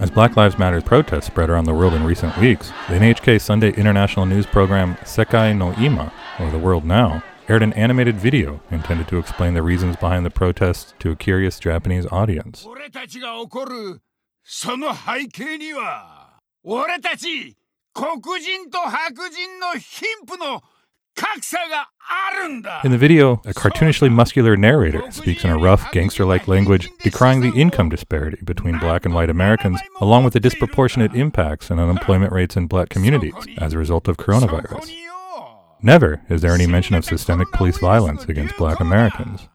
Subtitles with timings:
[0.00, 3.72] As Black Lives Matter protests spread around the world in recent weeks, the NHK Sunday
[3.72, 9.08] international news program Sekai no Ima, or The World Now, aired an animated video intended
[9.08, 12.66] to explain the reasons behind the protests to a curious Japanese audience.
[12.66, 14.00] 俺たちが怒る
[14.42, 17.56] その背景には俺たち
[17.92, 20.77] 黒人と白人の貧富の格差があるんだ
[22.83, 27.41] In the video, a cartoonishly muscular narrator speaks in a rough, gangster like language, decrying
[27.41, 32.31] the income disparity between black and white Americans, along with the disproportionate impacts and unemployment
[32.31, 34.91] rates in black communities as a result of coronavirus.
[35.81, 39.47] Never is there any mention of systemic police violence against black Americans.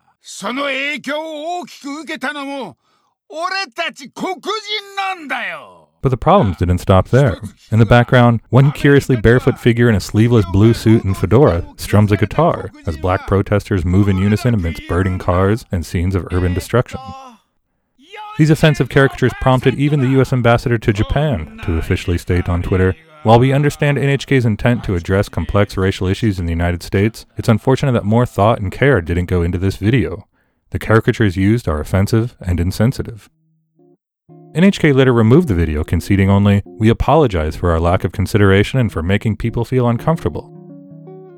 [6.05, 7.41] But the problems didn't stop there.
[7.73, 12.13] In the background, one curiously barefoot figure in a sleeveless blue suit and fedora strums
[12.13, 16.53] a guitar as black protesters move in unison amidst burning cars and scenes of urban
[16.53, 17.01] destruction.
[18.37, 20.35] These offensive caricatures prompted even the U.S.
[20.35, 25.31] ambassador to Japan to officially state on Twitter While we understand NHK's intent to address
[25.31, 29.25] complex racial issues in the United States, it's unfortunate that more thought and care didn't
[29.25, 30.29] go into this video.
[30.69, 33.31] The caricatures used are offensive and insensitive.
[34.55, 38.93] NHK later removed the video, conceding only, We apologize for our lack of consideration and
[38.93, 40.49] for making people feel uncomfortable.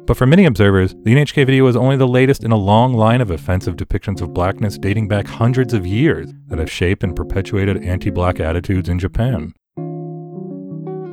[0.06, 3.22] But for many observers, the NHK video is only the latest in a long line
[3.22, 7.82] of offensive depictions of blackness dating back hundreds of years that have shaped and perpetuated
[7.82, 9.54] anti black attitudes in Japan.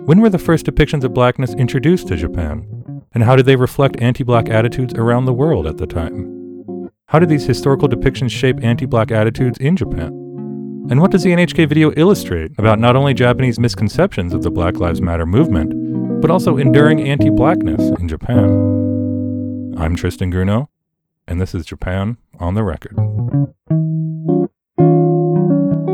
[0.06, 2.68] When were the first depictions of blackness introduced to Japan?
[3.14, 6.90] And how did they reflect anti black attitudes around the world at the time?
[7.08, 10.23] How did these historical depictions shape anti black attitudes in Japan?
[10.90, 14.80] And what does the NHK video illustrate about not only Japanese misconceptions of the Black
[14.80, 19.74] Lives Matter movement, but also enduring anti blackness in Japan?
[19.78, 20.68] I'm Tristan Grunow,
[21.26, 22.96] and this is Japan on the Record.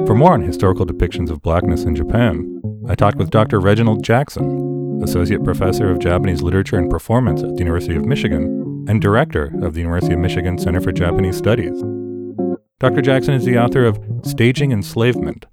[0.07, 3.59] For more on historical depictions of blackness in Japan, I talked with Dr.
[3.59, 8.99] Reginald Jackson, Associate Professor of Japanese Literature and Performance at the University of Michigan and
[8.99, 11.79] Director of the University of Michigan Center for Japanese Studies.
[12.79, 13.01] Dr.
[13.01, 15.45] Jackson is the author of Staging Enslavement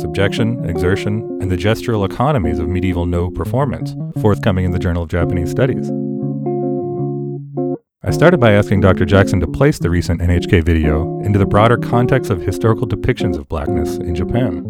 [0.00, 5.10] Subjection, Exertion, and the Gestural Economies of Medieval No Performance, forthcoming in the Journal of
[5.10, 5.90] Japanese Studies.
[8.02, 9.04] I started by asking Dr.
[9.04, 13.46] Jackson to place the recent NHK video into the broader context of historical depictions of
[13.46, 14.64] blackness in Japan.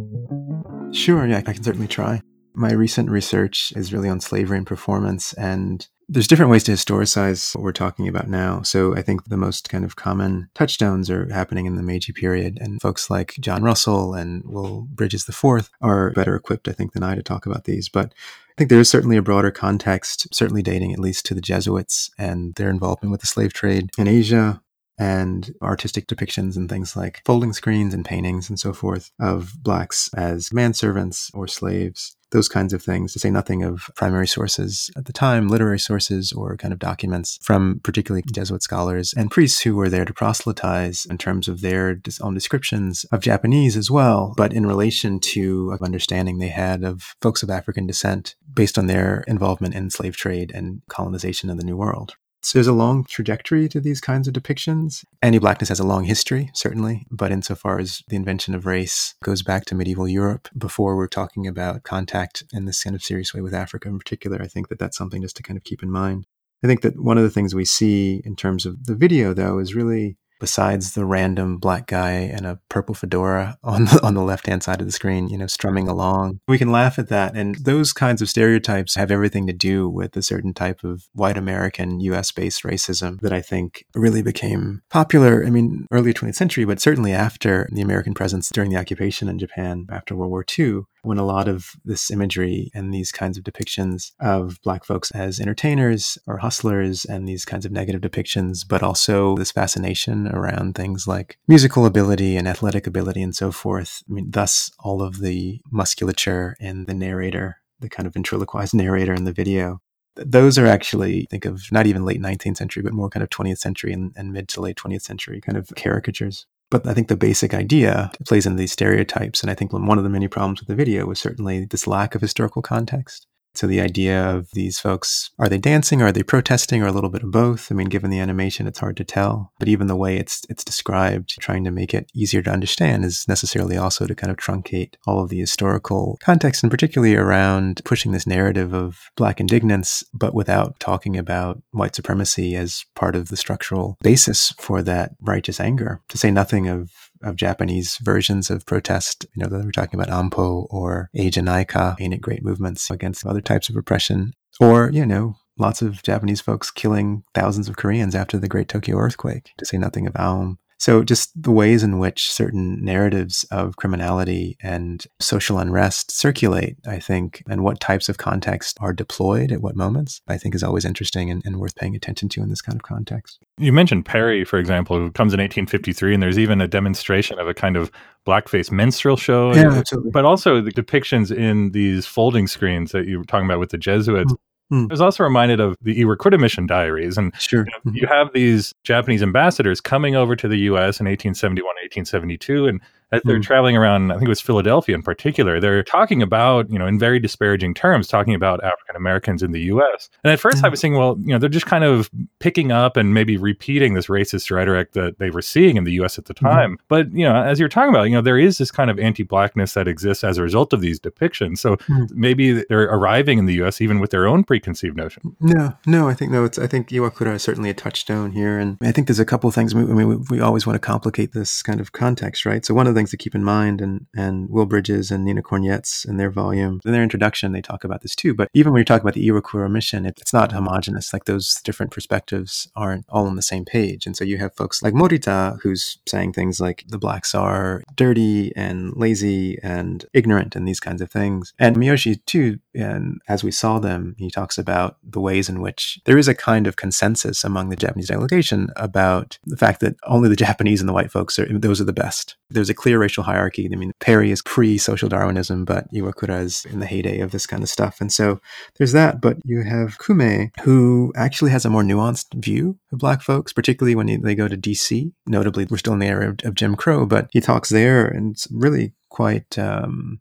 [0.92, 2.22] Sure, yeah, I can certainly try.
[2.54, 7.54] My recent research is really on slavery and performance, and there's different ways to historicize
[7.54, 8.62] what we're talking about now.
[8.62, 12.58] So I think the most kind of common touchstones are happening in the Meiji period,
[12.60, 17.04] and folks like John Russell and Will Bridges IV are better equipped, I think, than
[17.04, 17.88] I to talk about these.
[17.88, 18.12] But
[18.48, 22.10] I think there is certainly a broader context, certainly dating at least to the Jesuits
[22.18, 24.60] and their involvement with the slave trade in Asia,
[24.98, 30.10] and artistic depictions and things like folding screens and paintings and so forth of blacks
[30.14, 35.06] as manservants or slaves, those kinds of things, to say nothing of primary sources at
[35.06, 38.32] the time, literary sources or kind of documents from particularly mm.
[38.32, 43.04] Jesuit scholars and priests who were there to proselytize in terms of their own descriptions
[43.12, 47.86] of Japanese as well, but in relation to understanding they had of folks of African
[47.86, 52.16] descent based on their involvement in slave trade and colonization of the New World.
[52.42, 55.04] So there's a long trajectory to these kinds of depictions.
[55.22, 59.42] Anti blackness has a long history, certainly, but insofar as the invention of race goes
[59.42, 63.40] back to medieval Europe, before we're talking about contact in this kind of serious way
[63.40, 65.90] with Africa in particular, I think that that's something just to kind of keep in
[65.90, 66.26] mind.
[66.62, 69.58] I think that one of the things we see in terms of the video, though,
[69.58, 74.22] is really besides the random black guy in a purple fedora on the, on the
[74.22, 76.40] left hand side of the screen, you know, strumming along.
[76.48, 77.36] We can laugh at that.
[77.36, 81.38] And those kinds of stereotypes have everything to do with a certain type of white
[81.38, 85.44] American US based racism that I think really became popular.
[85.46, 89.38] I mean, early 20th century, but certainly after the American presence during the occupation in
[89.38, 93.44] Japan after World War II when a lot of this imagery and these kinds of
[93.44, 98.82] depictions of black folks as entertainers or hustlers and these kinds of negative depictions, but
[98.82, 104.02] also this fascination around things like musical ability and athletic ability and so forth.
[104.08, 109.14] I mean, thus all of the musculature in the narrator, the kind of ventriloquized narrator
[109.14, 109.80] in the video.
[110.16, 113.58] Those are actually, think of not even late 19th century, but more kind of 20th
[113.58, 116.46] century and, and mid to late 20th century kind of caricatures.
[116.70, 119.42] But I think the basic idea plays into these stereotypes.
[119.42, 122.14] And I think one of the many problems with the video was certainly this lack
[122.14, 123.26] of historical context.
[123.54, 126.92] So the idea of these folks, are they dancing or are they protesting or a
[126.92, 127.70] little bit of both?
[127.70, 129.52] I mean, given the animation, it's hard to tell.
[129.58, 133.26] But even the way it's it's described, trying to make it easier to understand is
[133.28, 138.12] necessarily also to kind of truncate all of the historical context and particularly around pushing
[138.12, 143.36] this narrative of black indignance, but without talking about white supremacy as part of the
[143.36, 146.00] structural basis for that righteous anger.
[146.08, 146.90] To say nothing of
[147.22, 149.26] of Japanese versions of protest.
[149.34, 153.40] You know, that we're talking about Ampo or Eejanaika, Ain't It Great movements against other
[153.40, 154.32] types of oppression.
[154.60, 158.96] Or, you know, lots of Japanese folks killing thousands of Koreans after the Great Tokyo
[158.98, 160.58] earthquake, to say nothing of Aum.
[160.80, 166.98] So, just the ways in which certain narratives of criminality and social unrest circulate, I
[166.98, 170.86] think, and what types of context are deployed at what moments, I think is always
[170.86, 173.40] interesting and, and worth paying attention to in this kind of context.
[173.58, 177.46] You mentioned Perry, for example, who comes in 1853, and there's even a demonstration of
[177.46, 177.92] a kind of
[178.26, 179.52] blackface minstrel show.
[179.54, 180.12] Yeah, absolutely.
[180.12, 183.78] But also the depictions in these folding screens that you were talking about with the
[183.78, 184.32] Jesuits.
[184.32, 184.38] Mm.
[184.70, 184.90] Mm.
[184.90, 187.18] I was also reminded of the Iwakura Mission diaries.
[187.18, 187.66] And Sure.
[187.66, 191.00] you, know, you have these Japanese ambassadors coming over to the U.S.
[191.00, 192.80] in 1871, 1872, and
[193.12, 193.42] as they're Mm.
[193.42, 196.98] traveling around, I think it was Philadelphia in particular, they're talking about, you know, in
[196.98, 200.08] very disparaging terms, talking about African Americans in the U.S.
[200.24, 200.70] And at first I Mm.
[200.70, 204.06] was thinking, well, you know, they're just kind of picking up and maybe repeating this
[204.06, 206.18] racist rhetoric that they were seeing in the U.S.
[206.18, 206.50] at the Mhm.
[206.50, 206.78] time.
[206.88, 209.74] But, you know, as you're talking about, you know, there is this kind of anti-blackness
[209.74, 211.58] that exists as a result of these depictions.
[211.58, 212.08] So Mm.
[212.14, 213.80] maybe they're arriving in the U.S.
[213.80, 215.36] even with their own preconceived notion.
[215.40, 216.44] No, no, I think no.
[216.44, 219.48] It's I think Iwakura is certainly a touchstone here, and I think there's a couple
[219.48, 219.74] of things.
[219.74, 222.64] I mean, we, we always want to complicate this kind of context, right?
[222.64, 225.42] So one of the things to keep in mind, and and Will Bridges and Nina
[225.42, 228.34] Cornyetz in their volume, in their introduction, they talk about this too.
[228.34, 231.12] But even when you're talking about the Iwakura mission, it, it's not homogenous.
[231.12, 234.82] Like those different perspectives aren't all on the same page, and so you have folks
[234.82, 240.68] like Morita who's saying things like the blacks are dirty and lazy and ignorant and
[240.68, 242.58] these kinds of things, and Miyoshi too.
[242.74, 246.34] And as we saw them, he talks about the ways in which there is a
[246.34, 250.88] kind of consensus among the Japanese delegation about the fact that only the Japanese and
[250.88, 252.36] the white folks are those are the best.
[252.50, 253.68] There's a clear racial hierarchy.
[253.70, 257.62] I mean, Perry is pre-social Darwinism, but Iwakura is in the heyday of this kind
[257.62, 258.00] of stuff.
[258.00, 258.40] And so
[258.76, 259.20] there's that.
[259.20, 263.94] But you have Kume, who actually has a more nuanced view of black folks, particularly
[263.94, 265.12] when they go to DC.
[265.26, 268.32] Notably, we're still in the era of, of Jim Crow, but he talks there, and
[268.32, 270.20] it's really quite um,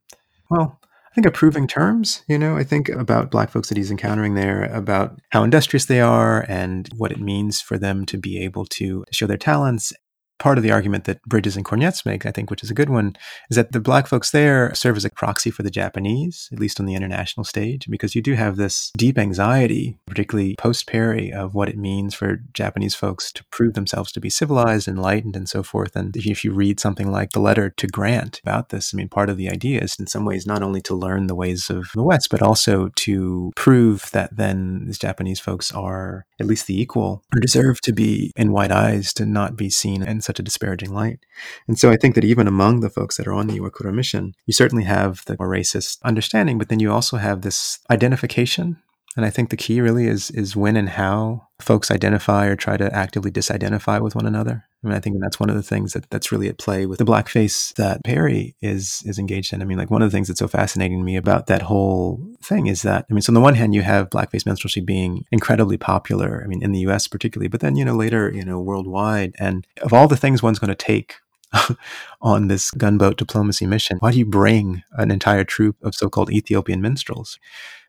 [0.50, 0.80] well.
[1.12, 4.66] I think approving terms, you know, I think about black folks that he's encountering there,
[4.66, 9.04] about how industrious they are and what it means for them to be able to
[9.12, 9.92] show their talents.
[10.39, 12.89] Part of the argument that Bridges and Cornyetz make, I think, which is a good
[12.89, 13.15] one,
[13.50, 16.80] is that the black folks there serve as a proxy for the Japanese, at least
[16.80, 21.53] on the international stage, because you do have this deep anxiety, particularly post Perry, of
[21.53, 25.63] what it means for Japanese folks to prove themselves to be civilized, enlightened, and so
[25.63, 25.95] forth.
[25.95, 29.30] And if you, read something like the letter to Grant about this, I mean, part
[29.30, 32.03] of the idea is in some ways not only to learn the ways of the
[32.03, 37.24] West, but also to prove that then these Japanese folks are at least the equal
[37.33, 40.94] or deserve to be in white eyes, to not be seen in such a disparaging
[40.94, 41.20] light.
[41.68, 44.34] And so I think that even among the folks that are on the Iwakura mission,
[44.46, 48.78] you certainly have the more racist understanding, but then you also have this identification.
[49.18, 52.78] And I think the key really is is when and how folks identify or try
[52.78, 54.66] to actively disidentify with one another.
[54.84, 57.00] I mean, I think that's one of the things that, that's really at play with
[57.00, 59.64] the blackface that Perry is is engaged in.
[59.64, 62.29] I mean, like one of the things that's so fascinating to me about that whole
[62.50, 65.25] thing is that I mean, so on the one hand, you have blackface minstrelsy being
[65.31, 66.42] incredibly popular.
[66.44, 67.07] I mean, in the U.S.
[67.07, 69.36] particularly, but then you know later, you know, worldwide.
[69.40, 71.16] And of all the things one's going to take
[72.22, 76.81] on this gunboat diplomacy mission, why do you bring an entire troop of so-called Ethiopian
[76.81, 77.40] minstrels?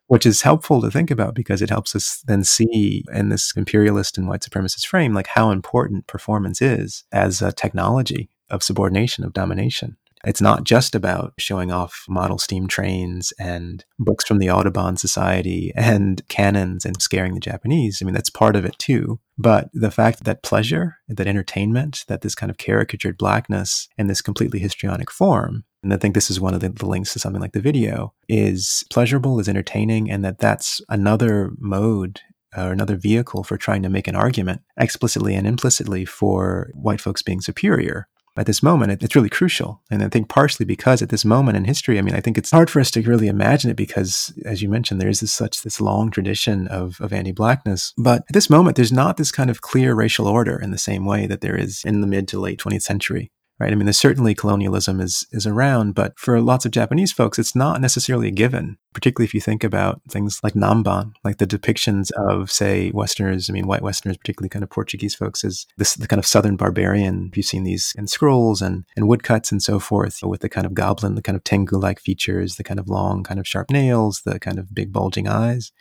[0.07, 4.17] which is helpful to think about because it helps us then see in this imperialist
[4.17, 9.31] and white supremacist frame like how important performance is as a technology of subordination of
[9.31, 14.97] domination it's not just about showing off model steam trains and books from the audubon
[14.97, 19.69] society and cannons and scaring the japanese i mean that's part of it too but
[19.73, 24.59] the fact that pleasure that entertainment that this kind of caricatured blackness in this completely
[24.59, 27.53] histrionic form and I think this is one of the, the, links to something like
[27.53, 32.21] the video is pleasurable, is entertaining, and that that's another mode
[32.55, 37.21] or another vehicle for trying to make an argument explicitly and implicitly for white folks
[37.21, 38.07] being superior.
[38.37, 39.81] At this moment, it, it's really crucial.
[39.91, 42.51] And I think partially because at this moment in history, I mean, I think it's
[42.51, 45.63] hard for us to really imagine it because, as you mentioned, there is this, such
[45.63, 47.93] this long tradition of, of anti-blackness.
[47.97, 51.05] But at this moment, there's not this kind of clear racial order in the same
[51.05, 53.71] way that there is in the mid to late 20th century right?
[53.71, 57.55] I mean, there's certainly colonialism is is around, but for lots of Japanese folks, it's
[57.55, 58.77] not necessarily a given.
[58.93, 63.49] Particularly if you think about things like Namban, like the depictions of, say, Westerners.
[63.49, 66.55] I mean, white Westerners, particularly kind of Portuguese folks, as this the kind of Southern
[66.55, 67.31] barbarian.
[67.35, 70.73] You've seen these in scrolls and and woodcuts and so forth, with the kind of
[70.73, 74.39] goblin, the kind of tengu-like features, the kind of long, kind of sharp nails, the
[74.39, 75.71] kind of big bulging eyes.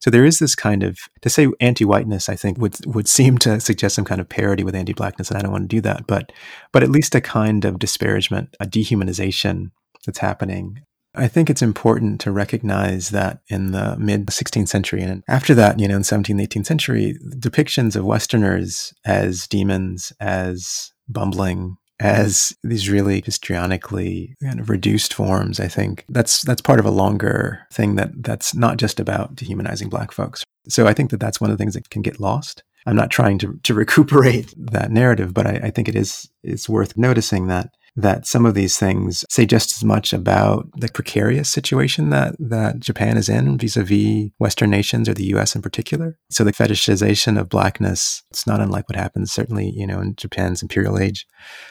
[0.00, 2.28] So there is this kind of to say anti-whiteness.
[2.28, 5.42] I think would would seem to suggest some kind of parody with anti-blackness, and I
[5.42, 6.06] don't want to do that.
[6.06, 6.32] But
[6.72, 9.70] but at least a kind of disparagement, a dehumanization
[10.04, 10.80] that's happening.
[11.14, 15.78] I think it's important to recognize that in the mid 16th century and after that,
[15.78, 22.52] you know, in the 17th, 18th century, depictions of Westerners as demons, as bumbling, as
[22.64, 25.60] these really histrionically kind of reduced forms.
[25.60, 29.88] I think that's that's part of a longer thing that that's not just about dehumanizing
[29.88, 30.44] black folks.
[30.68, 32.64] So I think that that's one of the things that can get lost.
[32.86, 36.68] I'm not trying to, to recuperate that narrative, but I, I think it is it's
[36.68, 41.48] worth noticing that that some of these things say just as much about the precarious
[41.50, 46.18] situation that, that Japan is in vis-a-vis Western nations or the US in particular.
[46.30, 50.62] So the fetishization of blackness, it's not unlike what happens certainly, you know, in Japan's
[50.62, 51.26] imperial age.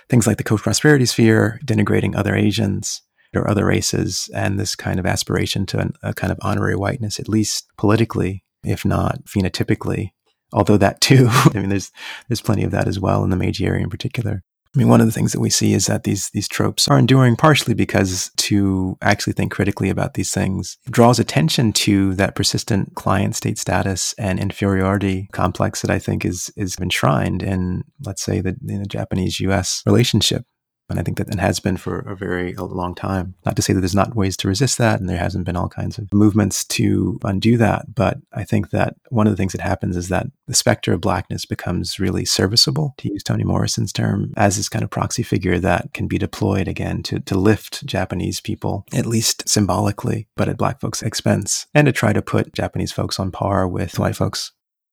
[0.10, 3.02] Things like the co-prosperity sphere, denigrating other Asians
[3.34, 7.20] or other races, and this kind of aspiration to an, a kind of honorary whiteness,
[7.20, 10.12] at least politically, if not phenotypically.
[10.54, 11.92] Although that too, I mean, there's
[12.28, 14.44] there's plenty of that as well in the Meiji area in particular.
[14.74, 16.98] I mean, one of the things that we see is that these these tropes are
[16.98, 22.96] enduring partially because to actually think critically about these things draws attention to that persistent
[22.96, 28.40] client state status and inferiority complex that I think is is enshrined in, let's say,
[28.40, 29.84] the, the Japanese U.S.
[29.86, 30.46] relationship.
[30.92, 33.36] And I think that it has been for a very a long time.
[33.46, 35.70] Not to say that there's not ways to resist that, and there hasn't been all
[35.70, 37.96] kinds of movements to undo that.
[37.96, 41.02] But I think that one of the things that happens is that the specter of
[41.02, 45.60] blackness becomes really serviceable, to use Toni Morrison's term, as this kind of proxy figure
[45.60, 50.58] that can be deployed again to, to lift Japanese people, at least symbolically, but at
[50.58, 54.52] black folks' expense, and to try to put Japanese folks on par with white folks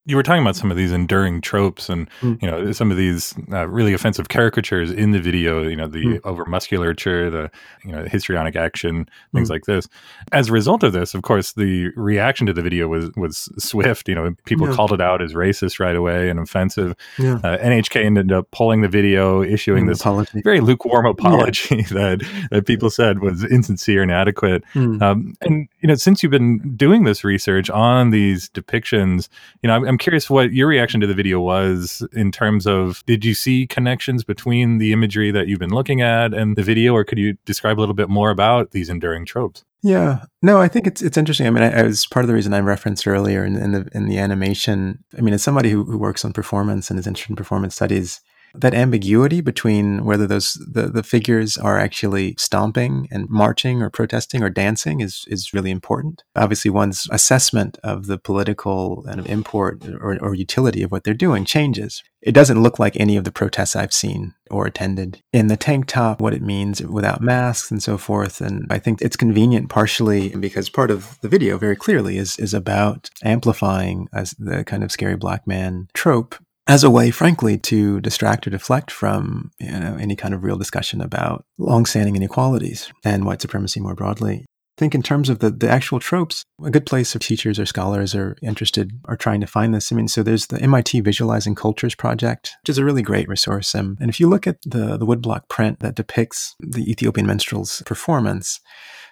[0.08, 2.40] you were talking about some of these enduring tropes and mm.
[2.40, 6.02] you know some of these uh, really offensive caricatures in the video you know the
[6.02, 6.20] mm.
[6.24, 7.50] over musculature the
[7.84, 9.52] you know histrionic action things mm.
[9.52, 9.86] like this
[10.32, 14.08] as a result of this of course the reaction to the video was was swift
[14.08, 14.74] you know people yeah.
[14.74, 17.34] called it out as racist right away and offensive yeah.
[17.44, 20.40] uh, nhk ended up pulling the video issuing this apology.
[20.40, 21.82] very lukewarm apology yeah.
[21.90, 25.02] that that people said was insincere and inadequate mm.
[25.02, 29.28] um, and you know since you've been doing this research on these depictions
[29.62, 32.68] you know i'm, I'm I'm curious what your reaction to the video was in terms
[32.68, 36.62] of did you see connections between the imagery that you've been looking at and the
[36.62, 39.64] video, or could you describe a little bit more about these enduring tropes?
[39.82, 41.48] Yeah, no, I think it's it's interesting.
[41.48, 43.88] I mean, I, I was part of the reason I referenced earlier in, in, the
[43.92, 45.02] in the animation.
[45.18, 48.20] I mean, as somebody who, who works on performance and is interested in performance studies,
[48.54, 54.42] that ambiguity between whether those the, the figures are actually stomping and marching or protesting
[54.42, 56.22] or dancing is is really important.
[56.36, 61.14] Obviously, one's assessment of the political kind of import or, or utility of what they're
[61.14, 62.02] doing changes.
[62.20, 65.22] It doesn't look like any of the protests I've seen or attended.
[65.32, 68.40] In the tank top, what it means without masks and so forth.
[68.40, 72.54] And I think it's convenient partially because part of the video very clearly is, is
[72.54, 76.34] about amplifying as the kind of scary black man trope
[76.68, 80.58] as a way, frankly, to distract or deflect from you know, any kind of real
[80.58, 84.44] discussion about longstanding inequalities and white supremacy more broadly.
[84.44, 87.66] I think in terms of the, the actual tropes, a good place if teachers or
[87.66, 89.90] scholars are interested are trying to find this.
[89.90, 93.74] I mean, so there's the MIT Visualizing Cultures Project, which is a really great resource.
[93.74, 98.60] And if you look at the, the woodblock print that depicts the Ethiopian minstrel's performance,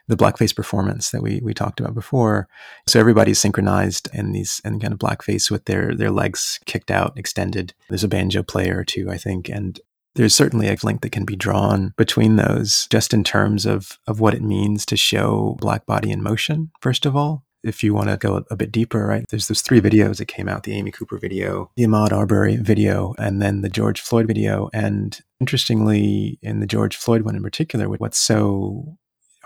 [0.09, 2.49] the blackface performance that we we talked about before.
[2.87, 7.19] So everybody's synchronized in these and kind of blackface with their their legs kicked out,
[7.19, 7.75] extended.
[7.89, 9.81] There's a banjo player too, I think, and
[10.15, 14.21] there's certainly a link that can be drawn between those just in terms of of
[14.21, 18.09] what it means to show black body in motion first of all if you want
[18.09, 19.25] to go a bit deeper, right?
[19.29, 23.15] There's those three videos that came out the Amy Cooper video, the Ahmaud Arbery video,
[23.19, 24.71] and then the George Floyd video.
[24.73, 28.97] And interestingly, in the George Floyd one in particular, what's so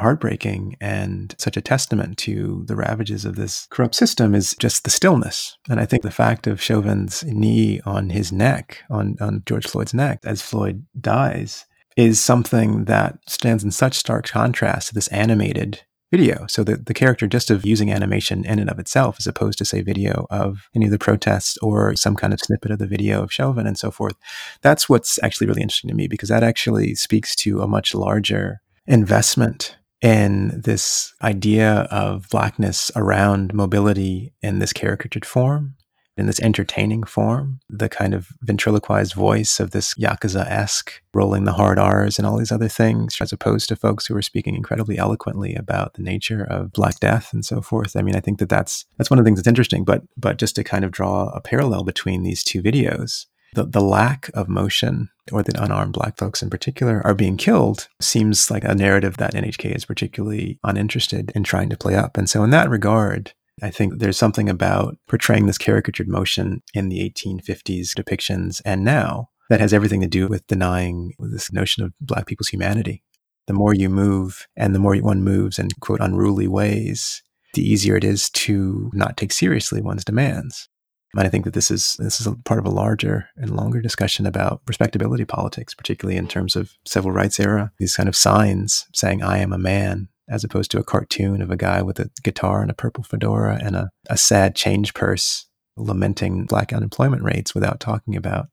[0.01, 4.91] heartbreaking and such a testament to the ravages of this corrupt system is just the
[4.91, 5.57] stillness.
[5.69, 9.95] And I think the fact of Chauvin's knee on his neck, on, on George Floyd's
[9.95, 11.67] neck, as Floyd dies,
[11.97, 16.47] is something that stands in such stark contrast to this animated video.
[16.49, 19.65] So the, the character just of using animation in and of itself, as opposed to
[19.65, 23.23] say video of any of the protests or some kind of snippet of the video
[23.23, 24.17] of Chauvin and so forth.
[24.63, 28.61] That's what's actually really interesting to me because that actually speaks to a much larger
[28.87, 35.75] investment in this idea of blackness around mobility in this caricatured form,
[36.17, 41.53] in this entertaining form, the kind of ventriloquized voice of this Yakuza esque rolling the
[41.53, 44.99] hard R's and all these other things, as opposed to folks who are speaking incredibly
[44.99, 47.97] eloquently about the nature of Black Death and so forth.
[47.97, 50.39] I mean, I think that that's, that's one of the things that's interesting, but, but
[50.39, 54.49] just to kind of draw a parallel between these two videos, the, the lack of
[54.49, 59.17] motion or the unarmed black folks in particular are being killed seems like a narrative
[59.17, 62.17] that NHK is particularly uninterested in trying to play up.
[62.17, 66.89] And so in that regard, I think there's something about portraying this caricatured motion in
[66.89, 71.93] the 1850s depictions and now that has everything to do with denying this notion of
[72.01, 73.03] black people's humanity.
[73.47, 77.23] The more you move and the more one moves in quote unruly ways,
[77.55, 80.69] the easier it is to not take seriously one's demands.
[81.15, 83.81] And I think that this is this is a part of a larger and longer
[83.81, 87.73] discussion about respectability politics, particularly in terms of civil rights era.
[87.79, 91.51] These kind of signs saying "I am a man," as opposed to a cartoon of
[91.51, 95.47] a guy with a guitar and a purple fedora and a, a sad change purse
[95.77, 98.49] lamenting black unemployment rates without talking about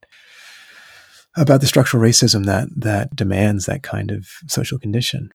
[1.36, 5.30] about the structural racism that that demands that kind of social condition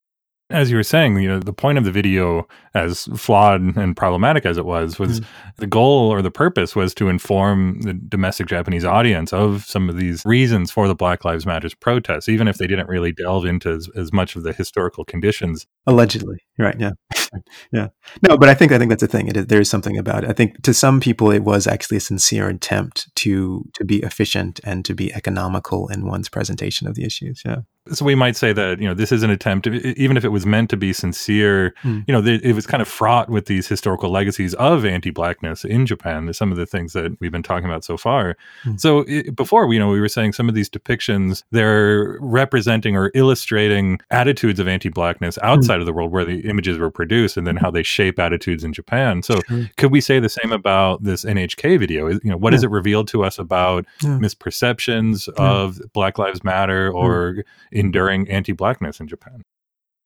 [0.50, 4.44] as you were saying, you know, the point of the video, as flawed and problematic
[4.44, 5.26] as it was, was mm.
[5.56, 9.96] the goal or the purpose was to inform the domestic Japanese audience of some of
[9.96, 13.70] these reasons for the Black Lives Matters protests, even if they didn't really delve into
[13.70, 15.66] as, as much of the historical conditions.
[15.86, 16.78] Allegedly, right?
[16.78, 16.92] Yeah,
[17.72, 17.88] yeah.
[18.26, 19.28] No, but I think I think that's the thing.
[19.28, 20.30] It is, there is something about it.
[20.30, 24.60] I think to some people it was actually a sincere attempt to to be efficient
[24.64, 27.42] and to be economical in one's presentation of the issues.
[27.44, 30.28] Yeah so we might say that you know this is an attempt even if it
[30.28, 32.04] was meant to be sincere mm.
[32.06, 36.32] you know it was kind of fraught with these historical legacies of anti-blackness in japan
[36.32, 38.78] some of the things that we've been talking about so far mm.
[38.80, 43.10] so it, before you know we were saying some of these depictions they're representing or
[43.14, 45.44] illustrating attitudes of anti-blackness hmm.
[45.44, 45.80] outside mm.
[45.80, 48.72] of the world where the images were produced and then how they shape attitudes in
[48.72, 49.40] japan so
[49.76, 52.56] could we say the same about this nhk video you know what yeah.
[52.56, 54.10] has it revealed to us about yeah.
[54.10, 55.50] misperceptions yeah.
[55.50, 56.96] of black lives matter hmm.
[56.96, 59.42] or enduring anti blackness in Japan.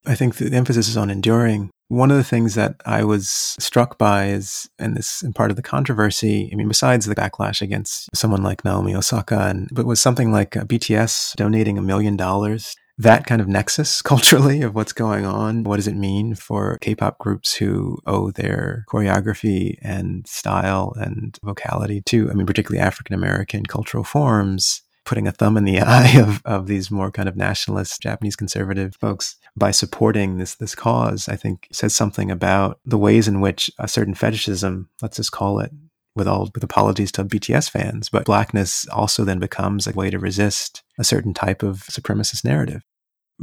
[0.05, 1.69] I think the emphasis is on enduring.
[1.89, 5.57] One of the things that I was struck by is, and this in part of
[5.57, 9.99] the controversy, I mean, besides the backlash against someone like Naomi Osaka, and but was
[9.99, 12.75] something like uh, BTS donating a million dollars.
[12.99, 15.63] That kind of nexus culturally of what's going on.
[15.63, 21.37] What does it mean for K pop groups who owe their choreography and style and
[21.43, 24.81] vocality to, I mean, particularly African American cultural forms?
[25.07, 28.95] Putting a thumb in the eye of, of these more kind of nationalist Japanese conservative
[28.99, 33.71] folks by supporting this this cause, I think says something about the ways in which
[33.79, 35.71] a certain fetishism, let's just call it,
[36.15, 40.19] with all with apologies to BTS fans, but blackness also then becomes a way to
[40.19, 42.83] resist a certain type of supremacist narrative.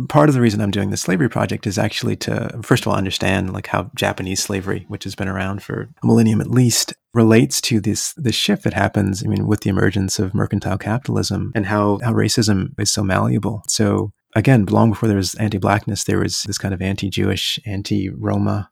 [0.09, 2.98] Part of the reason I'm doing the slavery project is actually to first of all
[2.98, 7.61] understand like how Japanese slavery, which has been around for a millennium at least, relates
[7.62, 9.24] to this this shift that happens.
[9.24, 13.62] I mean, with the emergence of mercantile capitalism and how how racism is so malleable.
[13.68, 18.70] So again, long before there was anti-blackness, there was this kind of anti-Jewish, anti-Roma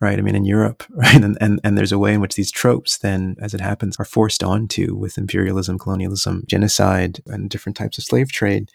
[0.00, 0.18] right?
[0.18, 1.22] I mean, in Europe, right?
[1.22, 4.04] And, and, and there's a way in which these tropes then, as it happens, are
[4.04, 8.70] forced onto with imperialism, colonialism, genocide, and different types of slave trade.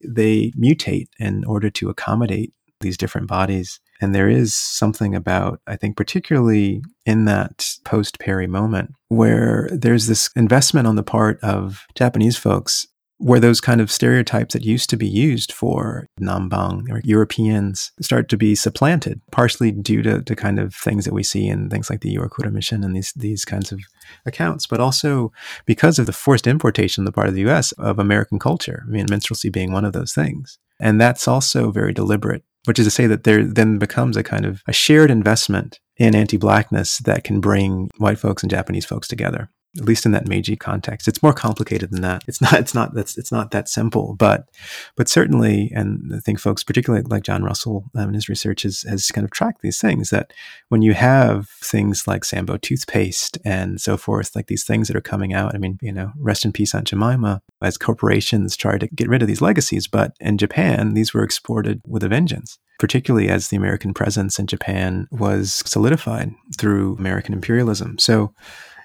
[0.00, 3.80] They mutate in order to accommodate these different bodies.
[4.00, 10.06] And there is something about, I think, particularly in that post Perry moment, where there's
[10.06, 12.86] this investment on the part of Japanese folks
[13.18, 18.28] where those kind of stereotypes that used to be used for Namban or Europeans start
[18.28, 21.90] to be supplanted, partially due to, to kind of things that we see in things
[21.90, 23.80] like the Iwakura Mission and these these kinds of
[24.24, 25.32] accounts, but also
[25.66, 28.84] because of the forced importation on the part of the US of American culture.
[28.86, 30.58] I mean, minstrelsy being one of those things.
[30.80, 34.44] And that's also very deliberate, which is to say that there then becomes a kind
[34.44, 39.50] of a shared investment in anti-blackness that can bring white folks and Japanese folks together
[39.76, 41.08] at least in that Meiji context.
[41.08, 42.24] It's more complicated than that.
[42.26, 42.54] It's not.
[42.54, 42.94] It's not.
[42.94, 43.18] That's.
[43.18, 44.14] It's not that simple.
[44.18, 44.48] But,
[44.96, 48.82] but certainly, and I think folks, particularly like John Russell um, in his research, has
[48.82, 50.10] has kind of tracked these things.
[50.10, 50.32] That
[50.68, 55.00] when you have things like Sambo toothpaste and so forth, like these things that are
[55.00, 55.54] coming out.
[55.54, 57.42] I mean, you know, rest in peace, Aunt Jemima.
[57.60, 61.82] As corporations try to get rid of these legacies, but in Japan, these were exported
[61.86, 67.98] with a vengeance particularly as the American presence in Japan was solidified through American imperialism.
[67.98, 68.32] So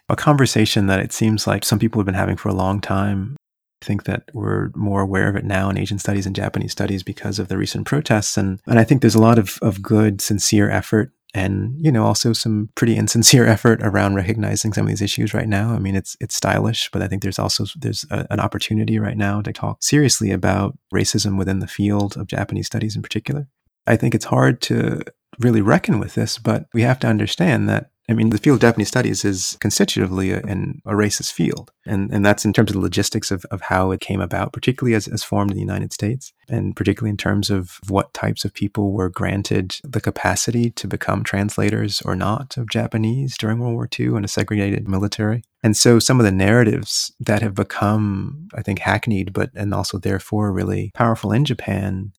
[0.09, 3.35] a conversation that it seems like some people have been having for a long time.
[3.81, 7.03] I think that we're more aware of it now in Asian studies and Japanese studies
[7.03, 8.37] because of the recent protests.
[8.37, 12.05] And, and I think there's a lot of, of good, sincere effort and you know
[12.05, 15.95] also some pretty insincere effort around recognizing some of these issues right now i mean
[15.95, 19.51] it's it's stylish but i think there's also there's a, an opportunity right now to
[19.51, 23.47] talk seriously about racism within the field of japanese studies in particular
[23.87, 25.01] i think it's hard to
[25.39, 28.61] really reckon with this but we have to understand that I mean, the field of
[28.61, 31.71] Japanese studies is constitutively a, a racist field.
[31.85, 34.93] And, and that's in terms of the logistics of, of how it came about, particularly
[34.93, 38.53] as, as formed in the United States, and particularly in terms of what types of
[38.53, 43.87] people were granted the capacity to become translators or not of Japanese during World War
[43.97, 45.43] II in a segregated military.
[45.63, 49.97] And so some of the narratives that have become, I think, hackneyed, but and also
[49.97, 52.11] therefore really powerful in Japan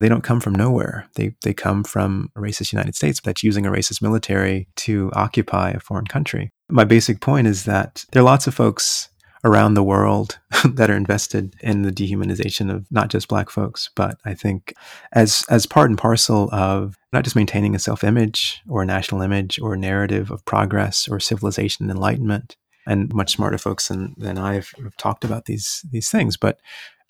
[0.00, 1.08] they don't come from nowhere.
[1.14, 5.70] They, they come from a racist United States that's using a racist military to occupy
[5.70, 6.50] a foreign country.
[6.68, 9.08] My basic point is that there are lots of folks
[9.44, 14.18] around the world that are invested in the dehumanization of not just black folks, but
[14.24, 14.74] I think
[15.12, 19.60] as as part and parcel of not just maintaining a self-image or a national image
[19.60, 22.56] or a narrative of progress or civilization and enlightenment,
[22.86, 26.36] and much smarter folks than, than I have, have talked about these these things.
[26.36, 26.60] But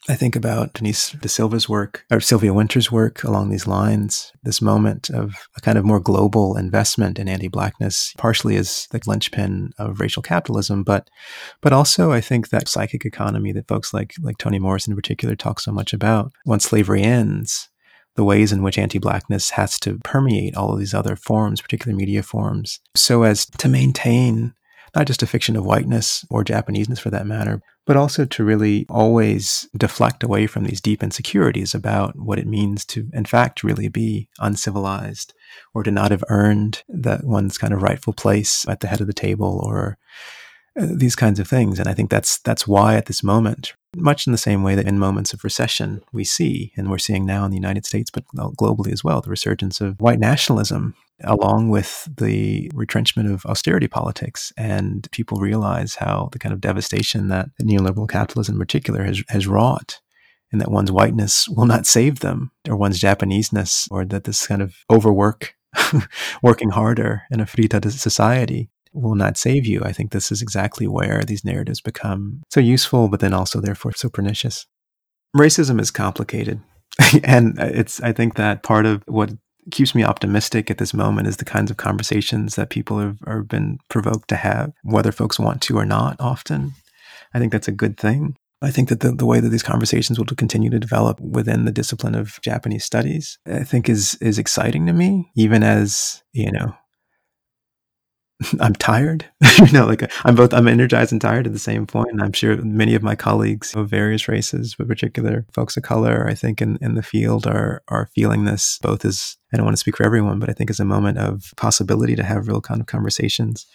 [0.08, 4.62] I think about Denise da Silva's work or Sylvia Wynter's work along these lines, this
[4.62, 9.98] moment of a kind of more global investment in anti-blackness, partially as the linchpin of
[9.98, 11.10] racial capitalism, but
[11.60, 15.34] but also I think that psychic economy that folks like like Toni Morrison in particular
[15.34, 16.30] talk so much about.
[16.44, 17.68] Once slavery ends,
[18.14, 22.22] the ways in which anti-blackness has to permeate all of these other forms, particularly media
[22.22, 24.54] forms, so as to maintain
[24.94, 28.84] not just a fiction of whiteness or Japaneseness for that matter, but also to really
[28.90, 33.88] always deflect away from these deep insecurities about what it means to, in fact, really
[33.88, 35.32] be uncivilized
[35.72, 39.06] or to not have earned that one's kind of rightful place at the head of
[39.06, 39.96] the table or
[40.78, 41.78] uh, these kinds of things.
[41.78, 44.88] And I think that's that's why at this moment, much in the same way that
[44.88, 48.26] in moments of recession we see, and we're seeing now in the United States, but
[48.34, 54.52] globally as well, the resurgence of white nationalism along with the retrenchment of austerity politics.
[54.56, 59.46] And people realize how the kind of devastation that neoliberal capitalism in particular has, has
[59.46, 60.00] wrought.
[60.52, 64.62] And that one's whiteness will not save them, or one's Japaneseness, or that this kind
[64.62, 65.54] of overwork,
[66.42, 69.82] working harder in a freeter society will not save you.
[69.82, 73.92] I think this is exactly where these narratives become so useful, but then also therefore
[73.92, 74.66] so pernicious.
[75.36, 76.60] Racism is complicated.
[77.24, 79.32] and it's, I think that part of what
[79.70, 83.48] keeps me optimistic at this moment is the kinds of conversations that people have, have
[83.48, 86.72] been provoked to have, whether folks want to or not often.
[87.34, 88.36] I think that's a good thing.
[88.62, 91.72] I think that the, the way that these conversations will continue to develop within the
[91.72, 96.74] discipline of Japanese studies, I think is is exciting to me, even as, you know,
[98.60, 99.24] I'm tired.
[99.58, 102.10] you know, like I'm both I'm energized and tired at the same point.
[102.10, 106.26] And I'm sure many of my colleagues of various races, but particular folks of color,
[106.28, 109.76] I think in, in the field are are feeling this both as I don't want
[109.76, 112.60] to speak for everyone, but I think as a moment of possibility to have real
[112.60, 113.66] kind of conversations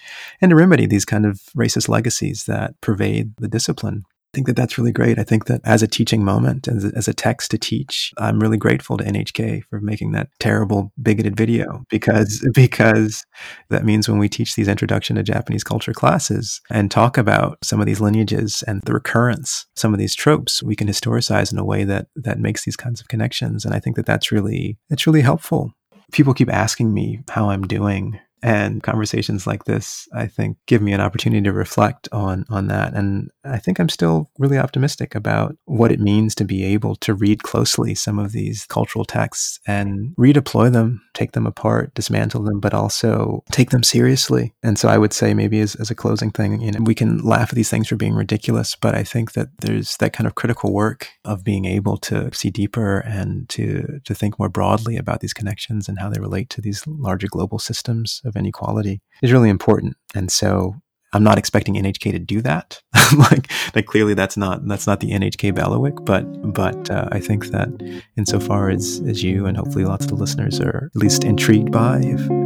[0.41, 4.04] and to remedy these kind of racist legacies that pervade the discipline.
[4.34, 5.20] I think that that's really great.
[5.20, 8.39] I think that as a teaching moment, as a, as a text to teach, I'm
[8.39, 13.26] really grateful to NHK for making that terrible bigoted video because because
[13.70, 17.82] that means when we teach these introduction to Japanese culture classes and talk about some
[17.82, 21.65] of these lineages and the recurrence, some of these tropes, we can historicize in a
[21.65, 23.65] way that that makes these kinds of connections.
[23.65, 25.74] And I think that that's really it's really helpful.
[26.13, 30.93] People keep asking me how I'm doing and conversations like this, I think, give me
[30.93, 32.93] an opportunity to reflect on on that.
[32.93, 37.13] And I think I'm still really optimistic about what it means to be able to
[37.13, 42.60] read closely some of these cultural texts and redeploy them, take them apart, dismantle them,
[42.60, 44.54] but also take them seriously.
[44.63, 47.19] And so I would say maybe as, as a closing thing, you know, we can
[47.19, 50.36] laugh at these things for being ridiculous, but I think that there's that kind of
[50.36, 55.19] critical work of being able to see deeper and to to think more broadly about
[55.19, 59.50] these connections and how they relate to these larger global systems of inequality is really
[59.50, 59.96] important.
[60.15, 60.76] And so
[61.13, 62.82] I'm not expecting NHK to do that.
[63.17, 65.96] like, like clearly that's not that's not the NHK bailiwick.
[66.04, 67.70] But but uh, I think that
[68.15, 72.00] insofar as as you and hopefully lots of the listeners are at least intrigued by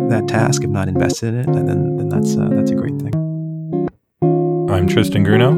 [0.09, 3.13] that task, if not invested in it, then then that's uh, that's a great thing.
[4.69, 5.51] I'm Tristan Grunow,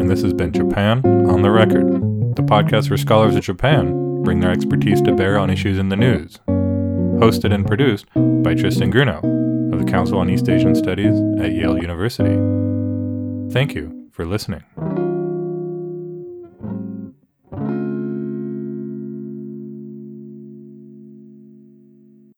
[0.00, 1.86] and this has been Japan on the Record,
[2.36, 5.96] the podcast where scholars of Japan bring their expertise to bear on issues in the
[5.96, 6.38] news.
[6.46, 11.78] Hosted and produced by Tristan Grunow of the Council on East Asian Studies at Yale
[11.78, 12.36] University.
[13.52, 14.62] Thank you for listening.